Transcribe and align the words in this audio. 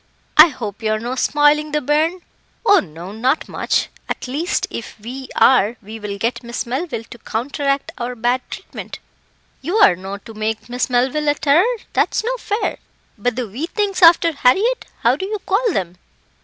"I 0.35 0.47
hope 0.47 0.81
you're 0.81 0.97
no 0.99 1.13
spoiling 1.13 1.73
the 1.73 1.79
bairn." 1.79 2.21
"Oh! 2.65 2.79
no, 2.79 3.11
not 3.11 3.47
much 3.47 3.89
at 4.09 4.27
least, 4.27 4.65
if 4.71 4.95
we 4.99 5.29
are, 5.35 5.77
we 5.79 5.99
will 5.99 6.17
get 6.17 6.41
Miss 6.41 6.65
Melville 6.65 7.03
to 7.11 7.19
counteract 7.19 7.91
our 7.99 8.15
bad 8.15 8.41
treatment." 8.49 8.97
"You're 9.61 9.95
no 9.95 10.17
to 10.17 10.33
make 10.33 10.69
Miss 10.69 10.89
Melville 10.89 11.27
a 11.27 11.35
terror 11.35 11.77
that's 11.93 12.23
no 12.23 12.35
fair. 12.37 12.79
But 13.15 13.35
the 13.35 13.47
wee 13.47 13.67
things 13.67 14.01
after 14.01 14.31
Harriett, 14.31 14.85
how 15.01 15.15
do 15.17 15.27
you 15.27 15.37
call 15.45 15.71
them?" 15.71 15.97